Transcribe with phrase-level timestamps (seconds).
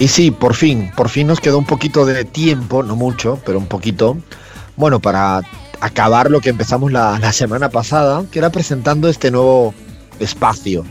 [0.00, 3.58] Y sí, por fin, por fin nos quedó un poquito de tiempo, no mucho, pero
[3.58, 4.16] un poquito,
[4.76, 5.42] bueno, para
[5.80, 9.74] acabar lo que empezamos la, la semana pasada, que era presentando este nuevo
[10.20, 10.84] espacio,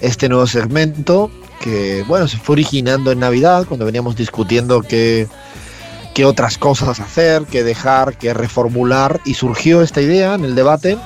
[0.00, 5.26] este nuevo segmento que, bueno, se fue originando en Navidad, cuando veníamos discutiendo qué,
[6.14, 10.96] qué otras cosas hacer, qué dejar, qué reformular, y surgió esta idea en el debate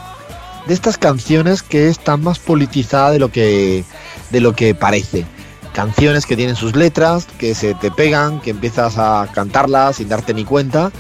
[0.67, 3.87] de estas canciones que están más politizadas de lo que,
[4.31, 5.25] de lo que parece
[5.73, 10.35] canciones que tienen sus letras, que se te pegan, que empiezas a cantarlas sin darte
[10.35, 10.93] ni cuenta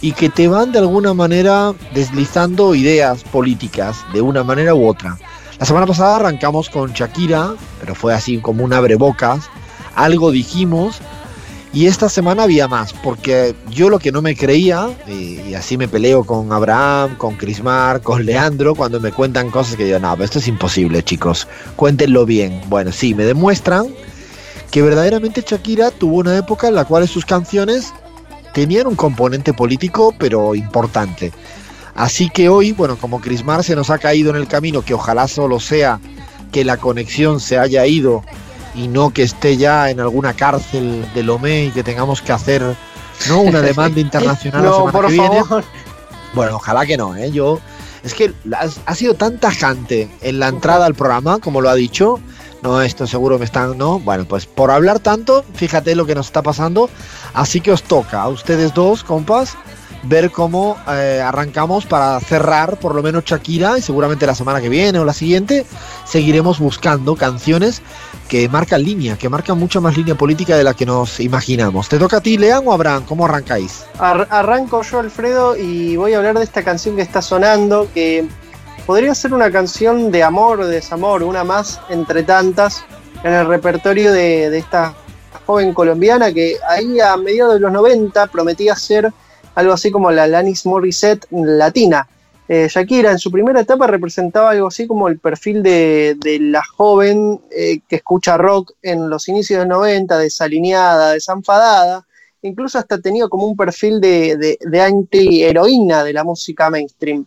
[0.00, 5.16] y que te van de alguna manera deslizando ideas políticas de una manera u otra.
[5.58, 9.48] La semana pasada arrancamos con Shakira, pero fue así como un abrebocas,
[9.94, 11.00] algo dijimos
[11.72, 15.88] y esta semana había más, porque yo lo que no me creía, y, así me
[15.88, 20.38] peleo con Abraham, con Crismar, con Leandro, cuando me cuentan cosas que yo, no, esto
[20.38, 22.62] es imposible, chicos, cuéntenlo bien.
[22.68, 23.88] Bueno, sí, me demuestran
[24.70, 27.92] que verdaderamente Shakira tuvo una época en la cual sus canciones
[28.52, 31.32] tenían un componente político, pero importante.
[31.94, 35.28] Así que hoy, bueno, como Crismar se nos ha caído en el camino, que ojalá
[35.28, 36.00] solo sea
[36.52, 38.22] que la conexión se haya ido
[38.74, 42.62] y no que esté ya en alguna cárcel de Lomé y que tengamos que hacer
[43.28, 43.40] ¿no?
[43.40, 45.44] una demanda internacional la semana por que viene.
[45.44, 45.64] favor.
[46.34, 47.30] Bueno, ojalá que no, ¿eh?
[47.30, 47.58] Yo,
[48.04, 51.74] es que ha, ha sido tan tajante en la entrada al programa, como lo ha
[51.74, 52.20] dicho.
[52.66, 54.00] No, esto seguro me están, ¿no?
[54.00, 56.90] Bueno, pues por hablar tanto, fíjate lo que nos está pasando.
[57.32, 59.54] Así que os toca a ustedes dos, compas,
[60.02, 64.68] ver cómo eh, arrancamos para cerrar por lo menos Shakira y seguramente la semana que
[64.68, 65.64] viene o la siguiente
[66.04, 67.82] seguiremos buscando canciones
[68.26, 71.88] que marcan línea, que marcan mucha más línea política de la que nos imaginamos.
[71.88, 73.04] ¿Te toca a ti, Lean o Abraham?
[73.06, 73.84] ¿Cómo arrancáis?
[74.00, 78.26] Ar- arranco yo, Alfredo, y voy a hablar de esta canción que está sonando, que
[78.84, 82.84] podría ser una canción de amor o desamor, una más entre tantas,
[83.22, 84.94] en el repertorio de, esta
[85.46, 89.12] joven colombiana que ahí a mediados de los 90 prometía ser
[89.54, 92.08] algo así como la Alanis Morissette latina.
[92.48, 97.40] Eh, Shakira en su primera etapa representaba algo así como el perfil de, la joven
[97.50, 102.06] eh, que escucha rock en los inicios de 90, desalineada, desenfadada,
[102.42, 107.26] incluso hasta tenía como un perfil de anti-heroína de la música mainstream.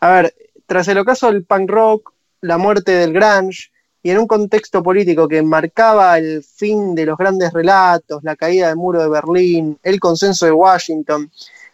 [0.00, 0.34] A ver,
[0.68, 2.12] tras el ocaso del punk rock,
[2.42, 3.70] la muerte del grunge,
[4.02, 8.68] y en un contexto político que marcaba el fin de los grandes relatos, la caída
[8.68, 11.30] del muro de Berlín, el consenso de Washington,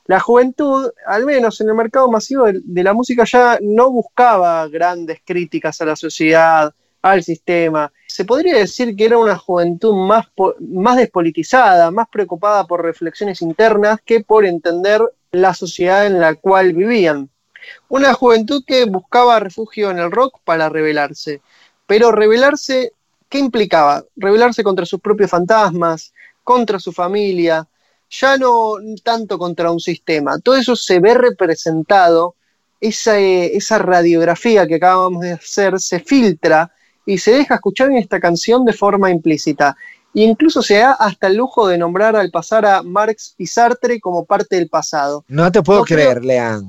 [0.06, 5.18] la juventud, al menos en el mercado masivo de, la música, ya no buscaba grandes
[5.24, 6.72] críticas a la sociedad,
[7.02, 7.92] al sistema.
[8.06, 10.26] Se podría decir que era una juventud más,
[10.60, 16.74] más despolitizada, más preocupada por reflexiones internas que por entender la sociedad en la cual
[16.74, 17.28] vivían.
[17.88, 21.40] Una juventud que buscaba refugio en el rock para rebelarse.
[21.86, 22.92] Pero rebelarse,
[23.28, 24.04] ¿qué implicaba?
[24.16, 27.66] Rebelarse contra sus propios fantasmas, contra su familia,
[28.10, 30.38] ya no tanto contra un sistema.
[30.38, 32.36] Todo eso se ve representado,
[32.80, 36.70] esa, esa radiografía que acabamos de hacer se filtra
[37.06, 39.76] y se deja escuchar en esta canción de forma implícita.
[40.14, 44.00] E incluso se da hasta el lujo de nombrar al pasar a Marx y Sartre
[44.00, 45.24] como parte del pasado.
[45.28, 46.62] No te puedo no creer, creo...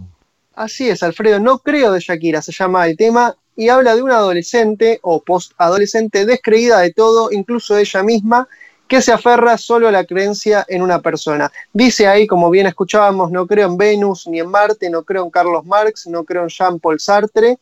[0.55, 4.17] Así es, Alfredo, no creo de Shakira, se llama el tema, y habla de una
[4.17, 8.47] adolescente o post-adolescente descreída de todo, incluso de ella misma,
[8.87, 11.51] que se aferra solo a la creencia en una persona.
[11.73, 15.31] Dice ahí, como bien escuchábamos, no creo en Venus ni en Marte, no creo en
[15.31, 17.57] Carlos Marx, no creo en Jean-Paul Sartre.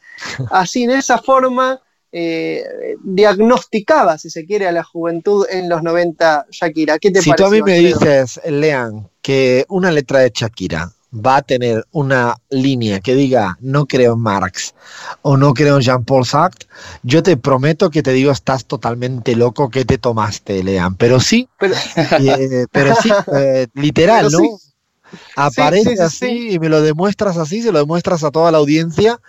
[0.51, 1.79] Así, de esa forma,
[2.11, 6.99] eh, diagnosticaba, si se quiere, a la juventud en los 90 Shakira.
[6.99, 7.43] ¿Qué te si parece?
[7.43, 12.35] tú a mí me dices, Lean, que una letra de Shakira va a tener una
[12.49, 14.73] línea que diga no creo en Marx
[15.21, 16.67] o no creo en Jean-Paul Sartre,
[17.03, 20.95] yo te prometo que te digo estás totalmente loco que te tomaste, Lean.
[20.95, 21.75] Pero sí, pero,
[22.19, 24.57] eh, pero sí, eh, literal, pero ¿no?
[24.57, 24.69] Sí.
[25.35, 28.57] Aparece sí, sí, así y me lo demuestras así, se lo demuestras a toda la
[28.57, 29.19] audiencia.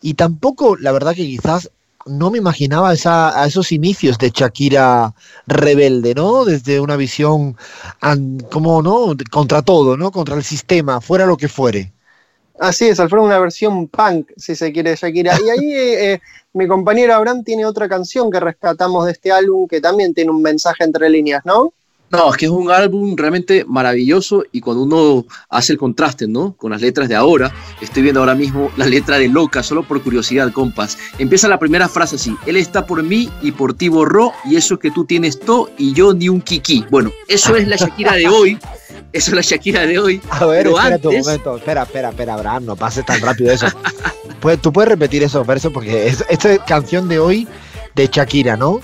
[0.00, 1.70] Y tampoco, la verdad que quizás
[2.06, 5.14] no me imaginaba esa, a esos inicios de Shakira
[5.46, 6.44] rebelde, ¿no?
[6.44, 7.56] Desde una visión,
[8.50, 9.14] como, ¿no?
[9.30, 10.10] Contra todo, ¿no?
[10.10, 11.92] Contra el sistema, fuera lo que fuere.
[12.58, 15.36] Así es, Alfredo, una versión punk, si se quiere, de Shakira.
[15.44, 16.20] Y ahí eh,
[16.52, 20.42] mi compañero Abraham tiene otra canción que rescatamos de este álbum que también tiene un
[20.42, 21.74] mensaje entre líneas, ¿no?
[22.10, 26.52] No, es que es un álbum realmente maravilloso y cuando uno hace el contraste, ¿no?
[26.56, 30.00] Con las letras de ahora, estoy viendo ahora mismo la letra de Loca, solo por
[30.02, 30.96] curiosidad, compas.
[31.18, 34.78] Empieza la primera frase así, él está por mí y por ti borró y eso
[34.78, 36.84] que tú tienes todo y yo ni un kiki.
[36.90, 38.58] Bueno, eso es la Shakira de hoy,
[39.12, 40.20] eso es la Shakira de hoy.
[40.30, 41.10] A ver, pero espera antes...
[41.10, 43.66] un momento, espera, espera, espera, Abraham, no pases tan rápido eso.
[44.40, 47.48] pues, Tú puedes repetir esos versos porque es, esta es canción de hoy
[47.96, 48.80] de Shakira, ¿no?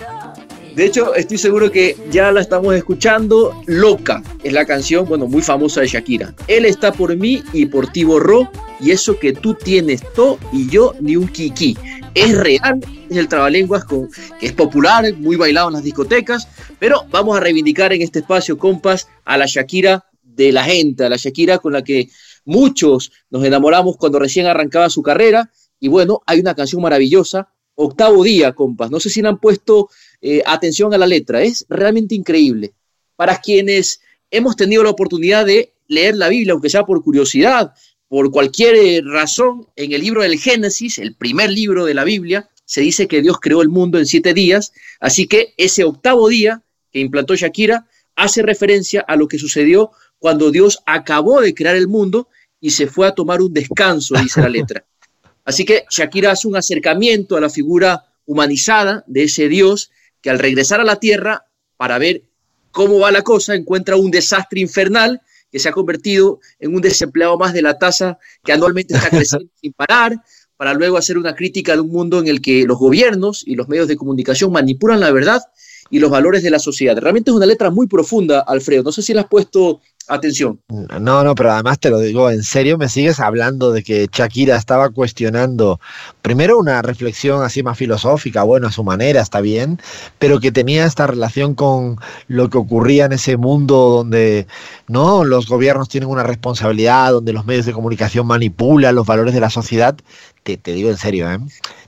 [0.75, 3.55] De hecho, estoy seguro que ya la estamos escuchando.
[3.67, 6.35] Loca es la canción, bueno, muy famosa de Shakira.
[6.49, 8.51] Él está por mí y por ti borró.
[8.81, 11.77] Y eso que tú tienes todo y yo ni un kiki.
[12.15, 12.81] Es real,
[13.11, 16.49] es el trabalenguas que es popular, muy bailado en las discotecas.
[16.79, 21.11] Pero vamos a reivindicar en este espacio, compas, a la Shakira de la gente, a
[21.11, 22.09] la Shakira con la que
[22.47, 25.51] muchos nos enamoramos cuando recién arrancaba su carrera.
[25.79, 27.53] Y bueno, hay una canción maravillosa,
[27.85, 28.91] Octavo Día, compas.
[28.91, 29.89] No sé si le han puesto
[30.21, 32.73] eh, atención a la letra, es realmente increíble.
[33.17, 34.01] Para quienes
[34.31, 37.73] hemos tenido la oportunidad de leer la Biblia, aunque sea por curiosidad,
[38.09, 42.49] por cualquier eh, razón, en el libro del Génesis, el primer libro de la Biblia,
[42.65, 46.63] se dice que Dios creó el mundo en siete días, así que ese octavo día
[46.91, 47.87] que implantó Shakira
[48.17, 52.29] hace referencia a lo que sucedió cuando Dios acabó de crear el mundo
[52.61, 54.85] y se fue a tomar un descanso, dice la letra.
[55.45, 59.91] Así que Shakira hace un acercamiento a la figura humanizada de ese Dios
[60.21, 61.47] que al regresar a la Tierra
[61.77, 62.23] para ver
[62.71, 67.37] cómo va la cosa, encuentra un desastre infernal que se ha convertido en un desempleado
[67.37, 70.23] más de la tasa que anualmente está creciendo sin parar,
[70.57, 73.69] para luego hacer una crítica de un mundo en el que los gobiernos y los
[73.69, 75.43] medios de comunicación manipulan la verdad
[75.91, 76.97] y los valores de la sociedad.
[76.97, 78.85] Realmente es una letra muy profunda, Alfredo.
[78.85, 80.61] No sé si la has puesto Atención.
[80.69, 84.57] No, no, pero además te lo digo en serio, me sigues hablando de que Shakira
[84.57, 85.81] estaba cuestionando
[86.23, 89.81] primero una reflexión así más filosófica, bueno, a su manera, está bien,
[90.19, 94.47] pero que tenía esta relación con lo que ocurría en ese mundo donde
[94.89, 99.41] no los gobiernos tienen una responsabilidad, donde los medios de comunicación manipulan los valores de
[99.41, 99.97] la sociedad.
[100.43, 101.39] Te, te digo en serio, ¿eh?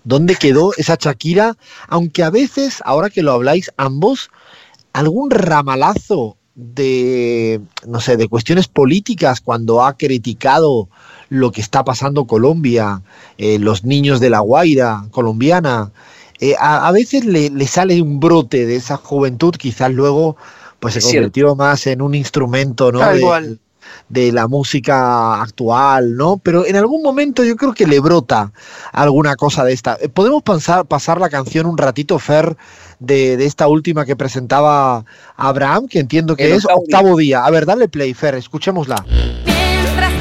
[0.04, 1.56] ¿Dónde quedó esa Shakira?
[1.88, 4.30] Aunque a veces, ahora que lo habláis ambos,
[4.92, 10.88] algún ramalazo de, no sé, de cuestiones políticas cuando ha criticado
[11.28, 13.02] lo que está pasando Colombia,
[13.38, 15.90] eh, los niños de la Guaira colombiana.
[16.40, 20.36] Eh, a, veces le, sale un brote de esa juventud, quizás luego
[20.80, 22.98] pues se convirtió más en un instrumento ¿no?
[23.00, 23.58] de,
[24.08, 26.38] de, la música actual, ¿no?
[26.38, 28.52] Pero en algún momento yo creo que le brota
[28.92, 29.96] alguna cosa de esta.
[30.00, 32.56] Eh, ¿Podemos pasar, pasar la canción un ratito, Fer?
[32.98, 35.04] de, esta última que presentaba
[35.36, 37.44] Abraham, que entiendo que es octavo día.
[37.44, 39.04] A ver, dale play, Fer, escuchémosla.
[39.06, 40.14] Mientras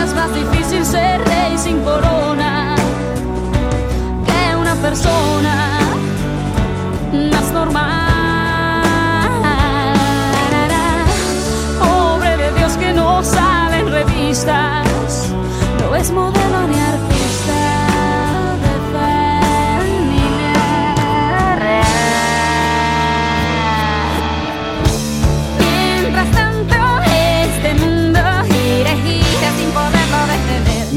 [0.00, 2.74] Es más difícil ser rey sin corona
[4.26, 5.78] que una persona
[7.30, 8.08] más normal.
[13.22, 15.32] salen revistas,
[15.80, 16.47] no es modelo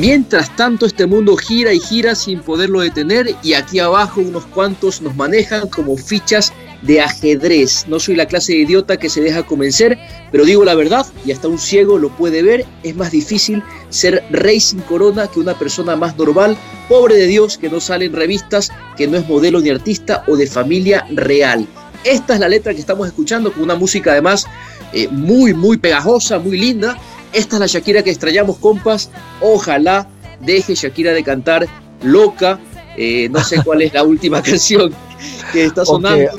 [0.02, 5.00] Mientras tanto, este mundo gira y gira sin poderlo detener, y aquí abajo unos cuantos
[5.00, 7.86] nos manejan como fichas de ajedrez.
[7.88, 10.00] No soy la clase de idiota que se deja convencer,
[10.32, 12.66] pero digo la verdad y hasta un ciego lo puede ver.
[12.82, 16.58] Es más difícil ser rey sin corona que una persona más normal,
[16.90, 20.36] pobre de Dios, que no sale en revistas, que no es modelo ni artista o
[20.36, 21.68] de familia real.
[22.04, 24.46] Esta es la letra que estamos escuchando con una música además
[24.94, 26.98] eh, muy, muy pegajosa, muy linda.
[27.34, 29.10] Esta es la Shakira que extrañamos, compas.
[29.40, 30.08] Ojalá
[30.42, 31.68] deje Shakira de cantar
[32.04, 32.60] loca.
[32.98, 34.94] Eh, no sé cuál es la última canción
[35.54, 36.32] que está sonando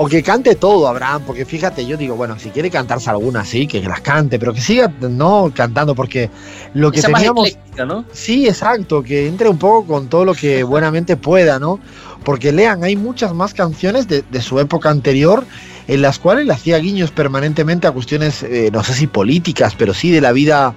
[0.00, 3.66] o que cante todo, Abraham, porque fíjate, yo digo, bueno, si quiere cantarse alguna, sí,
[3.66, 6.30] que las cante, pero que siga no cantando, porque
[6.72, 7.58] lo que teníamos.
[7.84, 8.04] ¿no?
[8.12, 11.80] Sí, exacto, que entre un poco con todo lo que buenamente pueda, ¿no?
[12.22, 15.44] Porque lean, hay muchas más canciones de, su época anterior
[15.88, 19.94] en las cuales le hacía guiños permanentemente a cuestiones, eh, no sé si políticas, pero
[19.94, 20.74] sí de la vida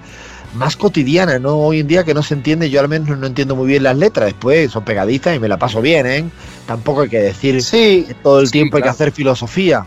[0.54, 1.56] más cotidiana, ¿no?
[1.56, 3.96] Hoy en día que no se entiende, yo al menos no entiendo muy bien las
[3.96, 6.24] letras, después son pegadizas y me la paso bien, ¿eh?
[6.66, 9.86] Tampoco hay que decir sí, todo el tiempo hay que hacer filosofía.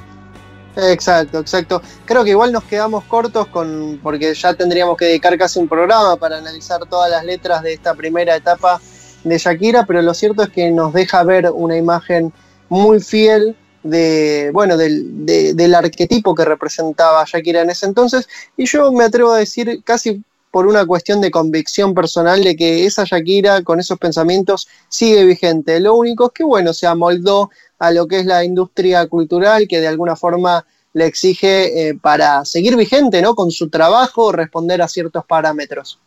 [0.75, 1.81] Exacto, exacto.
[2.05, 6.17] Creo que igual nos quedamos cortos con porque ya tendríamos que dedicar casi un programa
[6.17, 8.81] para analizar todas las letras de esta primera etapa
[9.23, 12.33] de Shakira, pero lo cierto es que nos deja ver una imagen
[12.67, 18.27] muy fiel de, bueno, del, del arquetipo que representaba Shakira en ese entonces.
[18.57, 20.23] Y yo me atrevo a decir casi
[20.55, 25.81] por una cuestión de convicción personal de que esa Shakira con esos pensamientos sigue vigente.
[25.81, 29.81] Lo único es que, bueno, se amoldó a lo que es la industria cultural que
[29.81, 33.35] de alguna forma le exige eh, para seguir vigente, ¿no?
[33.35, 35.99] Con su trabajo, responder a ciertos parámetros.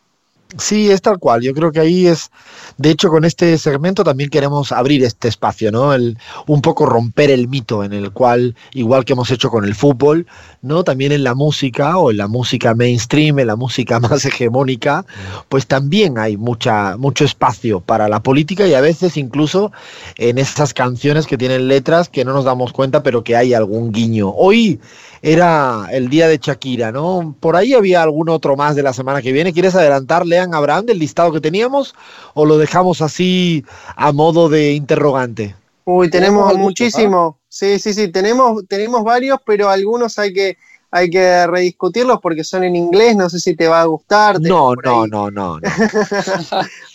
[0.57, 1.41] Sí, es tal cual.
[1.41, 2.31] Yo creo que ahí es,
[2.77, 5.93] de hecho, con este segmento también queremos abrir este espacio, ¿no?
[5.93, 9.75] El, un poco romper el mito en el cual, igual que hemos hecho con el
[9.75, 10.25] fútbol,
[10.63, 10.83] ¿no?
[10.83, 15.05] También en la música o en la música mainstream, en la música más hegemónica,
[15.49, 19.71] pues también hay mucha, mucho espacio para la política y a veces incluso
[20.17, 23.91] en esas canciones que tienen letras que no nos damos cuenta, pero que hay algún
[23.91, 24.29] guiño.
[24.35, 24.79] Hoy
[25.21, 27.35] era el día de Shakira, ¿no?
[27.39, 29.53] Por ahí había algún otro más de la semana que viene.
[29.53, 31.95] ¿Quieres adelantar, Lean Abraham, del listado que teníamos
[32.33, 35.55] o lo dejamos así a modo de interrogante?
[35.85, 37.39] Uy, tenemos muchísimo.
[37.47, 40.57] Sí, sí, sí, tenemos, tenemos varios, pero algunos hay que,
[40.91, 44.39] hay que rediscutirlos porque son en inglés, no sé si te va a gustar.
[44.41, 45.69] No, no, no, no, no,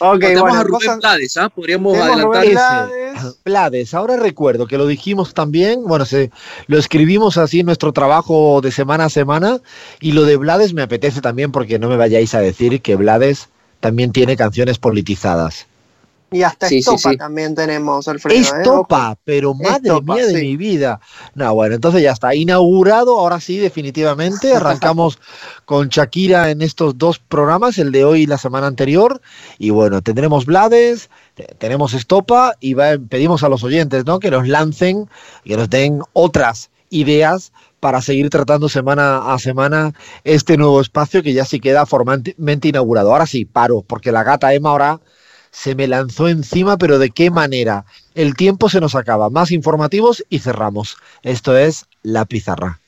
[0.01, 1.49] ok, bueno, a Rubén Blades, ¿ah?
[1.49, 3.37] Podríamos adelantar ese.
[3.45, 6.31] Blades, ahora recuerdo que lo dijimos también, bueno, se,
[6.67, 9.61] lo escribimos así en nuestro trabajo de semana a semana
[10.01, 13.49] y lo de Blades me apetece también porque no me vayáis a decir que Blades
[13.81, 15.67] también tiene canciones politizadas.
[16.35, 18.37] Y hasta Estopa también tenemos, Alfredo.
[18.37, 18.41] ¿eh?
[18.41, 20.99] Estopa, pero madre mía de mi vida.
[21.37, 24.53] No, bueno, entonces ya está inaugurado, ahora sí, definitivamente.
[24.57, 25.21] Arrancamos
[25.65, 29.23] con Shakira en estos dos programas, el de hoy y la semana anterior.
[29.61, 31.09] Y bueno, tendremos Blades,
[31.59, 34.19] tenemos Estopa y pedimos a los oyentes ¿no?
[34.19, 35.09] que nos lancen,
[35.45, 39.93] que nos den otras ideas para seguir tratando semana a semana
[40.25, 43.13] este nuevo espacio que ya sí queda formalmente inaugurado.
[43.13, 45.01] Ahora sí, paro, porque la gata Emma ahora
[45.55, 47.85] se me lanzó encima, pero ¿de qué manera?
[48.17, 49.31] El tiempo se nos acaba.
[49.31, 50.97] Más informativos y cerramos.
[51.23, 52.81] Esto es La Pizarra.